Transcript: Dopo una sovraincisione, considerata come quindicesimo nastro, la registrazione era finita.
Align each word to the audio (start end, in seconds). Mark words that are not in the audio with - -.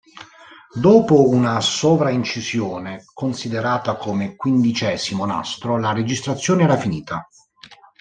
Dopo 0.79 1.29
una 1.29 1.61
sovraincisione, 1.61 3.03
considerata 3.13 3.97
come 3.97 4.35
quindicesimo 4.35 5.27
nastro, 5.27 5.77
la 5.77 5.93
registrazione 5.93 6.63
era 6.63 6.75
finita. 6.75 7.29